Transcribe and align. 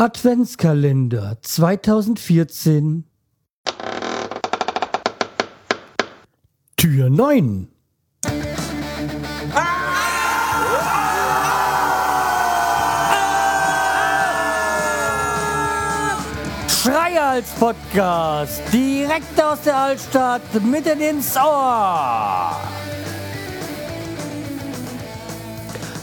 Adventskalender 0.00 1.36
2014 1.42 3.04
Tür 6.74 7.10
9 7.10 7.68
Schreihals 16.66 17.50
Podcast, 17.60 18.62
direkt 18.72 19.38
aus 19.42 19.60
der 19.66 19.76
Altstadt, 19.76 20.40
mitten 20.64 20.98
ins 21.02 21.36
Ohr. 21.36 22.69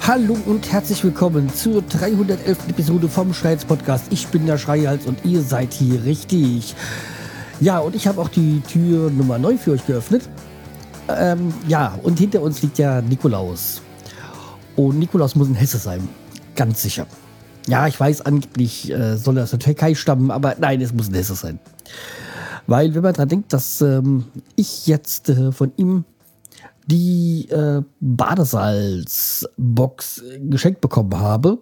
Hallo 0.07 0.37
und 0.45 0.71
herzlich 0.71 1.03
willkommen 1.03 1.53
zur 1.53 1.81
311. 1.81 2.69
Episode 2.69 3.09
vom 3.09 3.33
Schreihals 3.33 3.65
Podcast. 3.65 4.05
Ich 4.09 4.25
bin 4.29 4.45
der 4.45 4.57
Schreihals 4.57 5.05
und 5.05 5.25
ihr 5.25 5.41
seid 5.41 5.73
hier 5.73 6.01
richtig. 6.05 6.75
Ja, 7.59 7.79
und 7.79 7.93
ich 7.93 8.07
habe 8.07 8.21
auch 8.21 8.29
die 8.29 8.61
Tür 8.61 9.11
Nummer 9.11 9.37
9 9.37 9.59
für 9.59 9.71
euch 9.73 9.85
geöffnet. 9.85 10.29
Ähm, 11.09 11.53
ja, 11.67 11.99
und 12.03 12.19
hinter 12.19 12.41
uns 12.41 12.61
liegt 12.61 12.77
ja 12.77 13.01
Nikolaus. 13.01 13.81
Und 14.77 14.97
Nikolaus 14.97 15.35
muss 15.35 15.49
ein 15.49 15.55
Hesse 15.55 15.77
sein. 15.77 16.07
Ganz 16.55 16.81
sicher. 16.81 17.05
Ja, 17.67 17.85
ich 17.85 17.99
weiß, 17.99 18.21
angeblich 18.21 18.89
äh, 18.89 19.17
soll 19.17 19.35
er 19.35 19.43
aus 19.43 19.49
der 19.49 19.59
Türkei 19.59 19.93
stammen, 19.93 20.31
aber 20.31 20.55
nein, 20.57 20.79
es 20.79 20.93
muss 20.93 21.09
ein 21.09 21.15
Hesse 21.15 21.35
sein. 21.35 21.59
Weil, 22.65 22.95
wenn 22.95 23.03
man 23.03 23.13
dran 23.13 23.27
denkt, 23.27 23.51
dass 23.51 23.81
ähm, 23.81 24.23
ich 24.55 24.87
jetzt 24.87 25.27
äh, 25.27 25.51
von 25.51 25.73
ihm 25.75 26.05
die 26.87 27.47
äh, 27.49 27.83
Badesalz-Box 27.99 30.23
geschenkt 30.39 30.81
bekommen 30.81 31.19
habe. 31.19 31.59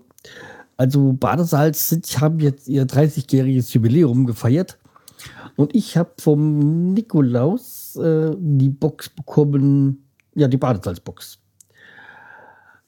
Also 0.78 1.14
Badesalz 1.14 1.90
sind, 1.90 2.06
haben 2.22 2.40
jetzt 2.40 2.68
ihr 2.68 2.86
30-jähriges 2.86 3.74
Jubiläum 3.74 4.26
gefeiert. 4.26 4.78
Und 5.56 5.76
ich 5.76 5.98
habe 5.98 6.12
vom 6.20 6.94
Nikolaus 6.94 7.96
äh, 7.96 8.36
die 8.38 8.70
Box 8.70 9.10
bekommen, 9.10 10.06
ja, 10.36 10.48
die 10.48 10.58
Badesalzbox. 10.58 11.40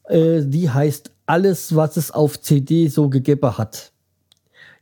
Äh, 0.06 0.44
die 0.44 0.70
heißt 0.70 1.10
Alles, 1.26 1.76
was 1.76 1.98
es 1.98 2.12
auf 2.12 2.40
CD 2.40 2.88
so 2.88 3.10
gegeben 3.10 3.58
hat. 3.58 3.92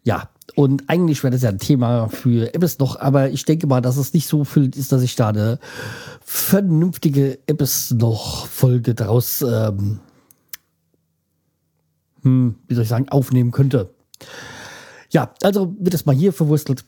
Ja, 0.03 0.30
und 0.56 0.89
eigentlich 0.89 1.23
wäre 1.23 1.31
das 1.31 1.42
ja 1.42 1.50
ein 1.50 1.59
Thema 1.59 2.08
für 2.08 2.53
Apps 2.53 2.80
noch, 2.80 3.00
aber 3.00 3.30
ich 3.30 3.45
denke 3.45 3.67
mal, 3.67 3.81
dass 3.81 3.98
es 3.98 4.14
nicht 4.14 4.28
so 4.28 4.44
viel 4.44 4.70
ist, 4.75 4.92
dass 4.92 5.02
ich 5.02 5.16
da 5.16 5.30
eine 5.30 5.59
vernünftige 6.23 7.39
Apps 7.45 7.92
noch 7.92 8.47
Folge 8.47 8.95
draus, 8.95 9.42
ähm, 9.42 10.00
hm, 12.22 12.56
wie 12.67 12.73
soll 12.73 12.84
ich 12.84 12.89
sagen, 12.89 13.09
aufnehmen 13.09 13.52
könnte. 13.52 13.89
Ja, 15.09 15.34
also 15.44 15.75
wird 15.80 15.94
es 15.94 16.06
mal 16.06 16.16
hier 16.16 16.34
verwurstelt. 16.34 16.86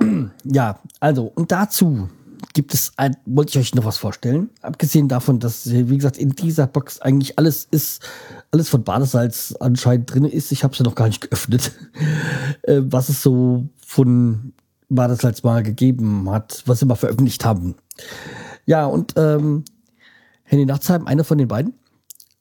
ja, 0.44 0.78
also, 1.00 1.32
und 1.34 1.50
dazu 1.50 2.08
gibt 2.54 2.74
es, 2.74 2.92
ein, 2.96 3.16
wollte 3.26 3.50
ich 3.50 3.58
euch 3.58 3.74
noch 3.74 3.84
was 3.84 3.98
vorstellen. 3.98 4.50
Abgesehen 4.62 5.08
davon, 5.08 5.38
dass, 5.38 5.70
wie 5.70 5.96
gesagt, 5.96 6.18
in 6.18 6.30
dieser 6.30 6.66
Box 6.66 7.00
eigentlich 7.00 7.38
alles 7.38 7.66
ist, 7.70 8.02
alles 8.50 8.68
von 8.68 8.84
Badesalz 8.84 9.54
anscheinend 9.60 10.12
drin 10.12 10.24
ist. 10.24 10.52
Ich 10.52 10.64
habe 10.64 10.74
sie 10.74 10.82
noch 10.82 10.94
gar 10.94 11.08
nicht 11.08 11.20
geöffnet, 11.20 11.72
äh, 12.62 12.80
was 12.82 13.08
es 13.08 13.22
so 13.22 13.68
von 13.84 14.52
Badesalz 14.88 15.42
mal 15.42 15.62
gegeben 15.62 16.30
hat, 16.30 16.62
was 16.66 16.80
sie 16.80 16.86
mal 16.86 16.94
veröffentlicht 16.94 17.44
haben. 17.44 17.74
Ja, 18.66 18.86
und 18.86 19.14
ähm, 19.16 19.64
Henny 20.44 20.66
Nachtsheim, 20.66 21.06
einer 21.06 21.24
von 21.24 21.38
den 21.38 21.48
beiden. 21.48 21.74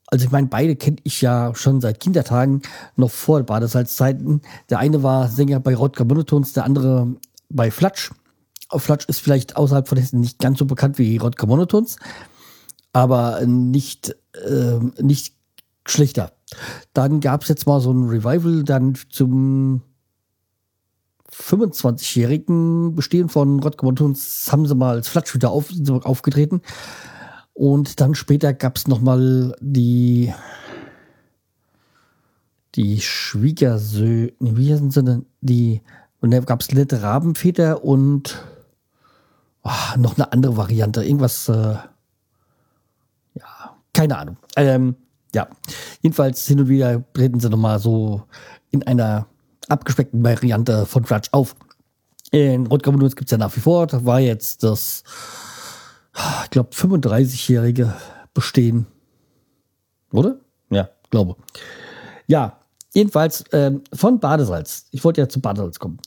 Also 0.07 0.25
ich 0.25 0.31
meine, 0.31 0.47
beide 0.47 0.77
kenne 0.77 0.97
ich 1.03 1.21
ja 1.21 1.53
schon 1.53 1.81
seit 1.81 1.99
Kindertagen, 1.99 2.61
noch 2.95 3.11
vor 3.11 3.43
Badesalzzeiten. 3.43 4.41
Der 4.69 4.79
eine 4.79 5.03
war 5.03 5.27
Sänger 5.27 5.59
bei 5.59 5.75
Rodger 5.75 6.05
Monotons, 6.05 6.53
der 6.53 6.63
andere 6.63 7.15
bei 7.49 7.71
Flatsch. 7.71 8.11
Flatsch 8.75 9.05
ist 9.07 9.19
vielleicht 9.19 9.55
außerhalb 9.55 9.87
von 9.87 9.97
Hessen 9.97 10.19
nicht 10.19 10.39
ganz 10.39 10.59
so 10.59 10.65
bekannt 10.65 10.97
wie 10.97 11.17
Rodger 11.17 11.47
Monotons, 11.47 11.97
aber 12.93 13.45
nicht, 13.45 14.15
äh, 14.33 14.79
nicht 15.01 15.35
schlechter. 15.85 16.33
Dann 16.93 17.19
gab 17.19 17.43
es 17.43 17.49
jetzt 17.49 17.67
mal 17.67 17.79
so 17.79 17.91
ein 17.91 18.07
Revival 18.07 18.63
dann 18.63 18.95
zum 19.09 19.81
25-jährigen 21.31 22.95
Bestehen 22.95 23.29
von 23.29 23.59
Rodger 23.59 23.85
Monotons 23.85 24.49
haben 24.51 24.65
sie 24.65 24.75
mal 24.75 24.95
als 24.95 25.07
Flatsch 25.07 25.33
wieder 25.33 25.51
auf, 25.51 25.71
aufgetreten. 26.03 26.61
Und 27.53 27.99
dann 27.99 28.15
später 28.15 28.53
gab 28.53 28.77
es 28.77 28.87
nochmal 28.87 29.55
die 29.59 30.33
die 32.77 33.01
Schwiegersöhne, 33.01 34.31
wie 34.39 34.71
heißen 34.71 34.91
sie 34.91 35.03
denn? 35.03 35.25
Die, 35.41 35.81
und 36.21 36.31
da 36.31 36.39
gab 36.41 36.61
es 36.61 36.69
Rabenväter 36.71 37.83
und 37.83 38.43
oh, 39.67 39.99
noch 39.99 40.15
eine 40.15 40.31
andere 40.31 40.57
Variante. 40.57 41.03
Irgendwas, 41.03 41.49
äh, 41.49 41.75
ja, 43.35 43.75
keine 43.93 44.17
Ahnung. 44.17 44.37
Ähm, 44.55 44.95
ja, 45.33 45.47
jedenfalls 46.01 46.45
hin 46.47 46.59
und 46.59 46.69
wieder 46.69 47.03
treten 47.13 47.39
sie 47.39 47.49
nochmal 47.49 47.79
so 47.79 48.23
in 48.71 48.83
einer 48.83 49.27
abgespeckten 49.67 50.23
Variante 50.23 50.85
von 50.85 51.03
Grudge 51.03 51.29
auf. 51.31 51.55
In 52.31 52.67
Rotgramunus 52.67 53.15
gibt 53.15 53.29
es 53.29 53.31
ja 53.31 53.37
nach 53.37 53.55
wie 53.55 53.59
vor. 53.59 53.87
Da 53.87 54.03
war 54.05 54.19
jetzt 54.19 54.63
das, 54.63 55.03
ich 56.43 56.49
glaube, 56.49 56.69
35-jährige 56.71 57.93
Bestehen. 58.33 58.87
Oder? 60.11 60.39
Ja, 60.69 60.89
glaube. 61.09 61.35
Ja, 62.27 62.59
jedenfalls 62.93 63.43
ähm, 63.51 63.81
von 63.93 64.19
Badesalz. 64.19 64.87
Ich 64.91 65.03
wollte 65.03 65.21
ja 65.21 65.29
zu 65.29 65.39
Badesalz 65.39 65.79
kommen. 65.79 65.99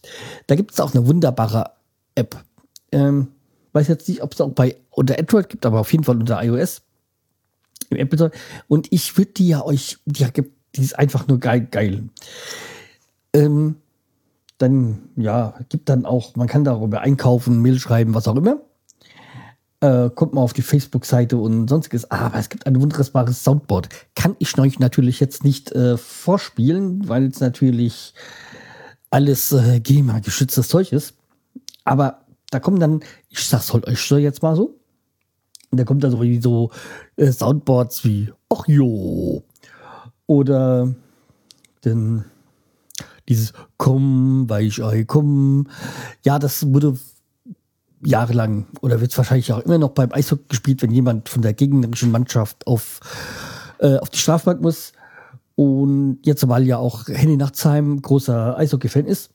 Da 0.46 0.54
gibt 0.54 0.72
es 0.72 0.80
auch 0.80 0.94
eine 0.94 1.06
wunderbare 1.06 1.70
App. 2.14 2.36
Ähm, 2.92 3.28
Weiß 3.72 3.88
jetzt 3.88 4.08
nicht, 4.08 4.22
ob 4.22 4.32
es 4.32 4.40
auch 4.40 4.50
bei 4.50 4.76
unter 4.90 5.18
Android 5.18 5.48
gibt, 5.48 5.64
aber 5.66 5.80
auf 5.80 5.92
jeden 5.92 6.04
Fall 6.04 6.16
unter 6.16 6.42
iOS 6.42 6.82
im 7.90 7.96
Apple 7.98 8.18
Store. 8.18 8.30
Und 8.68 8.88
ich 8.90 9.16
würde 9.16 9.32
die 9.32 9.48
ja 9.48 9.64
euch, 9.64 9.98
die, 10.06 10.26
die 10.74 10.82
ist 10.82 10.98
einfach 10.98 11.26
nur 11.26 11.38
geil, 11.38 11.66
geil. 11.70 12.04
Ähm, 13.32 13.76
dann, 14.58 15.08
ja, 15.16 15.54
gibt 15.68 15.88
dann 15.88 16.04
auch, 16.04 16.36
man 16.36 16.48
kann 16.48 16.64
darüber 16.64 17.00
einkaufen, 17.00 17.62
Mail 17.62 17.78
schreiben, 17.78 18.14
was 18.14 18.28
auch 18.28 18.36
immer. 18.36 18.60
Äh, 19.80 20.10
kommt 20.10 20.34
mal 20.34 20.42
auf 20.42 20.52
die 20.52 20.62
Facebook-Seite 20.62 21.38
und 21.38 21.68
sonstiges. 21.68 22.10
Aber 22.10 22.38
es 22.38 22.50
gibt 22.50 22.66
ein 22.66 22.80
wunderbares 22.80 23.42
Soundboard. 23.42 23.88
Kann 24.14 24.36
ich 24.38 24.58
euch 24.58 24.78
natürlich 24.78 25.20
jetzt 25.20 25.42
nicht 25.44 25.72
äh, 25.72 25.96
vorspielen, 25.96 27.08
weil 27.08 27.28
es 27.28 27.40
natürlich 27.40 28.14
alles 29.08 29.52
äh, 29.52 29.80
GEMA-geschütztes 29.80 30.68
Zeug 30.68 30.92
ist. 30.92 31.14
Aber 31.84 32.26
da 32.50 32.60
kommen 32.60 32.80
dann, 32.80 33.00
ich 33.28 33.46
sag's 33.46 33.72
halt 33.72 33.86
euch 33.86 34.00
so 34.00 34.16
jetzt 34.16 34.42
mal 34.42 34.56
so, 34.56 34.76
und 35.70 35.78
da 35.78 35.84
kommt 35.84 36.02
dann 36.02 36.10
so, 36.10 36.22
wie 36.22 36.40
so 36.40 36.70
äh, 37.16 37.30
Soundboards 37.30 38.04
wie, 38.04 38.32
ach 38.48 38.66
jo, 38.66 39.44
oder 40.26 40.94
denn 41.84 42.24
dieses 43.28 43.52
Komm, 43.78 44.50
Weichei, 44.50 45.04
komm. 45.04 45.68
Ja, 46.24 46.38
das 46.38 46.72
wurde 46.72 46.98
jahrelang 48.04 48.66
oder 48.80 49.00
wird 49.00 49.16
wahrscheinlich 49.16 49.52
auch 49.52 49.60
immer 49.60 49.78
noch 49.78 49.90
beim 49.90 50.12
Eishockey 50.12 50.48
gespielt, 50.48 50.82
wenn 50.82 50.90
jemand 50.90 51.28
von 51.28 51.42
der 51.42 51.52
gegnerischen 51.52 52.10
Mannschaft 52.10 52.66
auf, 52.66 53.00
äh, 53.78 53.98
auf 53.98 54.10
die 54.10 54.18
Strafbank 54.18 54.60
muss. 54.60 54.92
Und 55.54 56.18
jetzt, 56.24 56.48
weil 56.48 56.66
ja 56.66 56.78
auch 56.78 57.06
Henny 57.08 57.36
Nachtsheim 57.36 58.00
großer 58.02 58.56
Eishockey-Fan 58.56 59.06
ist, 59.06 59.30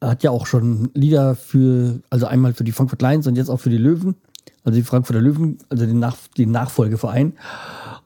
hat 0.00 0.22
ja 0.22 0.30
auch 0.30 0.46
schon 0.46 0.90
Lieder 0.94 1.34
für, 1.34 2.00
also 2.10 2.26
einmal 2.26 2.54
für 2.54 2.64
die 2.64 2.72
Frankfurt 2.72 3.02
Lions 3.02 3.26
und 3.26 3.36
jetzt 3.36 3.48
auch 3.48 3.60
für 3.60 3.70
die 3.70 3.78
Löwen, 3.78 4.16
also 4.64 4.76
die 4.76 4.84
Frankfurter 4.84 5.20
Löwen, 5.20 5.58
also 5.68 5.86
den, 5.86 5.98
Nach 5.98 6.16
den 6.36 6.50
Nachfolgeverein. 6.50 7.34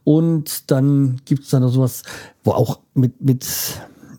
Und 0.04 0.70
dann 0.70 1.20
gibt 1.24 1.44
es 1.44 1.50
dann 1.50 1.62
noch 1.62 1.72
sowas, 1.72 2.02
wo 2.44 2.52
auch 2.52 2.80
mit, 2.94 3.20
mit 3.20 3.46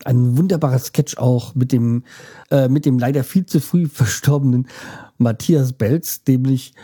ein 0.04 0.36
wunderbarer 0.36 0.78
Sketch 0.78 1.18
auch 1.18 1.54
mit 1.54 1.72
dem, 1.72 2.04
äh, 2.50 2.68
mit 2.68 2.86
dem 2.86 2.98
leider 2.98 3.24
viel 3.24 3.46
zu 3.46 3.60
früh 3.60 3.86
verstorbenen 3.88 4.68
Matthias 5.18 5.72
Belz, 5.72 6.22
nämlich 6.26 6.74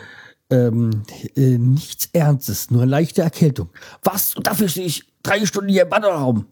ähm, 0.51 1.03
äh, 1.35 1.59
nichts 1.59 2.11
Ernstes, 2.13 2.71
nur 2.71 2.83
eine 2.83 2.91
leichte 2.91 3.23
Erkältung. 3.23 3.71
Was? 4.03 4.35
Und 4.35 4.47
dafür 4.47 4.69
stehe 4.69 4.87
ich 4.87 5.05
drei 5.23 5.45
Stunden 5.47 5.71
hier 5.71 5.83
im 5.83 5.89
Bannerraum. 5.89 6.47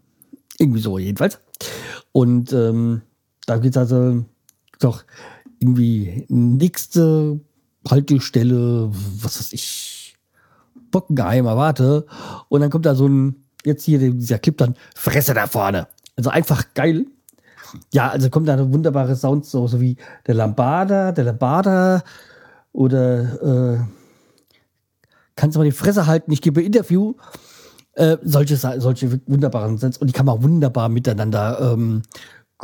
Irgendwie 0.58 0.80
so 0.80 0.98
jedenfalls. 0.98 1.38
Und 2.12 2.52
ähm, 2.52 3.02
da 3.46 3.58
geht 3.58 3.72
es 3.72 3.76
also 3.76 4.24
doch 4.78 5.04
irgendwie 5.60 6.26
nächste 6.28 7.40
Haltestelle, 7.88 8.90
was 8.90 9.38
weiß 9.38 9.52
ich, 9.52 10.16
Bockengeheim 10.90 11.46
erwarte. 11.46 12.06
Und 12.48 12.60
dann 12.60 12.70
kommt 12.70 12.86
da 12.86 12.94
so 12.94 13.06
ein, 13.06 13.36
jetzt 13.64 13.84
hier 13.84 13.98
dieser 13.98 14.38
Clip 14.38 14.56
dann, 14.56 14.74
Fresse 14.94 15.34
da 15.34 15.46
vorne. 15.46 15.88
Also 16.16 16.30
einfach 16.30 16.74
geil. 16.74 17.06
Ja, 17.92 18.08
also 18.08 18.30
kommt 18.30 18.48
da 18.48 18.52
eine 18.52 18.72
wunderbare 18.72 19.16
Sound, 19.16 19.46
so, 19.46 19.66
so 19.66 19.80
wie 19.80 19.96
der 20.26 20.34
Lambada, 20.34 21.12
der 21.12 21.24
Lambada 21.24 22.02
oder 22.72 23.74
äh, 23.74 23.78
kannst 25.34 25.56
du 25.56 25.60
mal 25.60 25.64
die 25.64 25.72
Fresse 25.72 26.06
halten, 26.06 26.30
ich 26.30 26.40
gebe 26.40 26.62
Interview. 26.62 27.14
Äh, 27.94 28.18
solche, 28.22 28.56
solche 28.56 29.20
wunderbaren 29.26 29.78
Sätze 29.78 30.00
und 30.00 30.08
die 30.08 30.12
kann 30.12 30.26
man 30.26 30.42
wunderbar 30.42 30.88
miteinander 30.88 31.72
ähm, 31.72 32.02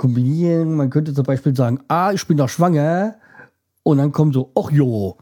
kombinieren. 0.00 0.76
Man 0.76 0.88
könnte 0.88 1.12
zum 1.12 1.24
Beispiel 1.24 1.54
sagen, 1.54 1.80
ah, 1.88 2.10
ich 2.12 2.26
bin 2.26 2.38
doch 2.38 2.48
schwanger. 2.48 3.16
Und 3.82 3.98
dann 3.98 4.12
kommt 4.12 4.32
so, 4.32 4.50
ach 4.58 4.70
jo, 4.70 5.18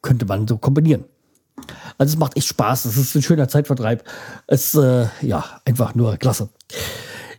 könnte 0.00 0.24
man 0.24 0.48
so 0.48 0.56
kombinieren. 0.56 1.04
Also 1.98 2.14
es 2.14 2.18
macht 2.18 2.34
echt 2.34 2.48
Spaß. 2.48 2.86
Es 2.86 2.96
ist 2.96 3.14
ein 3.14 3.20
schöner 3.20 3.48
Zeitvertreib. 3.48 4.02
Es 4.46 4.74
äh, 4.74 5.08
ja 5.20 5.44
einfach 5.66 5.94
nur 5.94 6.16
klasse. 6.16 6.48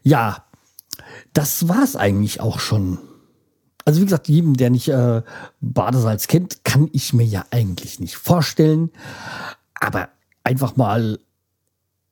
Ja, 0.04 0.46
das 1.34 1.68
war 1.68 1.84
es 1.84 1.96
eigentlich 1.96 2.40
auch 2.40 2.60
schon. 2.60 3.00
Also 3.84 4.00
wie 4.00 4.06
gesagt, 4.06 4.28
jedem, 4.28 4.56
der 4.56 4.70
nicht 4.70 4.88
äh, 4.88 5.24
Badesalz 5.62 6.28
kennt, 6.28 6.64
kann 6.64 6.88
ich 6.94 7.14
mir 7.14 7.26
ja 7.26 7.46
eigentlich 7.50 8.00
nicht 8.00 8.16
vorstellen. 8.16 8.92
Aber 9.74 10.10
einfach 10.44 10.76
mal 10.76 11.18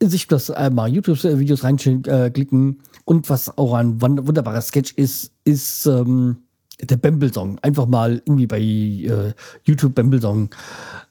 sich 0.09 0.27
das 0.27 0.49
einmal 0.49 0.93
YouTube-Videos 0.93 1.63
reinklicken. 1.63 2.69
Äh, 2.69 2.99
und 3.05 3.29
was 3.29 3.57
auch 3.57 3.73
ein 3.73 4.01
wunderbarer 4.01 4.61
Sketch 4.61 4.93
ist, 4.93 5.31
ist 5.43 5.85
ähm, 5.85 6.37
der 6.81 6.97
Bamble-Song. 6.97 7.59
Einfach 7.59 7.85
mal 7.85 8.21
irgendwie 8.25 8.47
bei 8.47 8.59
äh, 8.59 9.33
YouTube 9.63 9.95
Bamble-Song 9.95 10.49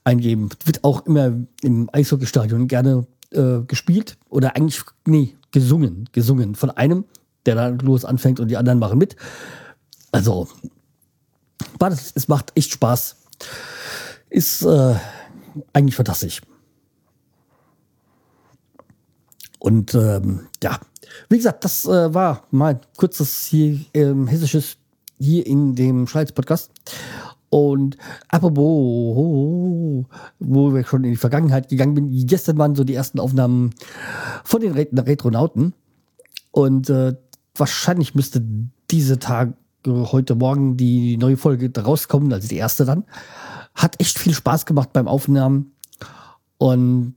eingeben. 0.05 0.49
Wird 0.65 0.85
auch 0.85 1.06
immer 1.06 1.33
im 1.62 1.89
Eishockeystadion 1.93 2.69
gerne 2.69 3.06
äh, 3.31 3.61
gespielt 3.67 4.17
oder 4.29 4.56
eigentlich, 4.56 4.83
nee, 5.06 5.37
gesungen. 5.50 6.09
Gesungen 6.12 6.55
von 6.55 6.71
einem, 6.71 7.05
der 7.47 7.55
da 7.55 7.69
los 7.69 8.05
anfängt 8.05 8.41
und 8.41 8.49
die 8.49 8.56
anderen 8.56 8.79
machen 8.79 8.99
mit. 8.99 9.17
Also, 10.11 10.49
es 12.15 12.29
macht 12.29 12.53
echt 12.55 12.73
Spaß. 12.73 13.17
Ist 14.31 14.62
äh, 14.62 14.94
eigentlich 15.73 15.97
fantastisch. 15.97 16.43
Und 19.62 19.94
ähm, 19.94 20.49
ja, 20.61 20.81
wie 21.29 21.37
gesagt, 21.37 21.64
das 21.64 21.87
äh, 21.87 22.12
war 22.12 22.49
mal 22.50 22.81
kurzes 22.97 23.47
hier 23.47 23.79
ähm, 23.94 24.26
hessisches 24.26 24.76
hier 25.20 25.47
in 25.47 25.76
dem 25.76 26.09
Schweiz-Podcast. 26.09 26.73
Und 27.49 27.97
apropos, 28.26 30.05
wo 30.41 30.75
wir 30.75 30.85
schon 30.85 31.05
in 31.05 31.12
die 31.12 31.17
Vergangenheit 31.17 31.69
gegangen 31.69 31.94
sind, 31.94 32.26
gestern 32.26 32.59
waren 32.59 32.75
so 32.75 32.82
die 32.82 32.94
ersten 32.94 33.20
Aufnahmen 33.20 33.73
von 34.43 34.62
den 34.62 34.73
Retronauten. 34.73 35.75
Und 36.50 36.91
äh, 36.91 37.15
wahrscheinlich 37.55 38.17
müsste 38.17 38.44
diese 38.91 39.20
Tage, 39.20 39.55
heute 39.87 40.35
Morgen, 40.35 40.76
die 40.76 41.17
neue 41.19 41.37
Folge 41.37 41.70
rauskommen, 41.81 42.32
also 42.32 42.49
die 42.49 42.56
erste 42.56 42.85
dann. 42.85 43.05
Hat 43.76 44.00
echt 44.00 44.19
viel 44.19 44.35
Spaß 44.35 44.67
gemacht 44.67 44.93
beim 44.93 45.06
Aufnahmen. 45.06 45.70
Und 46.58 47.15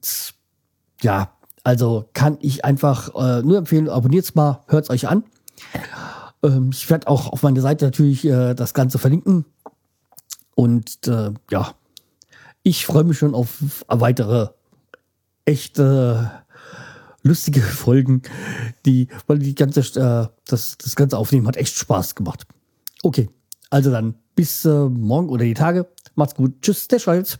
ja, 1.02 1.35
also 1.66 2.08
kann 2.14 2.38
ich 2.42 2.64
einfach 2.64 3.10
äh, 3.16 3.42
nur 3.42 3.58
empfehlen, 3.58 3.90
abonniert's 3.90 4.36
mal, 4.36 4.64
hört's 4.68 4.92
euch 4.92 5.08
an. 5.08 5.24
Ähm, 6.44 6.70
ich 6.72 6.88
werde 6.92 7.08
auch 7.08 7.34
auf 7.34 7.42
meiner 7.42 7.60
Seite 7.60 7.86
natürlich 7.86 8.24
äh, 8.24 8.54
das 8.54 8.76
Ganze 8.76 9.00
verlinken. 9.00 9.46
Und 10.54 11.08
äh, 11.08 11.32
ja, 11.50 11.74
ich 12.62 12.86
freue 12.86 13.04
mich 13.04 13.18
schon 13.18 13.34
auf 13.34 13.64
weitere 13.88 14.50
echte 15.46 16.32
lustige 17.24 17.62
Folgen, 17.62 18.22
die, 18.86 19.08
weil 19.26 19.40
die 19.40 19.56
ganze, 19.56 19.80
äh, 19.80 20.28
das, 20.46 20.78
das 20.78 20.96
ganze 20.96 21.18
Aufnehmen 21.18 21.48
hat 21.48 21.58
echt 21.58 21.76
Spaß 21.76 22.14
gemacht. 22.14 22.46
Okay, 23.02 23.28
also 23.72 23.90
dann 23.90 24.14
bis 24.36 24.66
äh, 24.66 24.70
morgen 24.70 25.30
oder 25.30 25.44
die 25.44 25.56
Tage. 25.56 25.88
Macht's 26.14 26.36
gut. 26.36 26.62
Tschüss, 26.62 26.88
der 26.88 27.00
Scholz. 27.00 27.40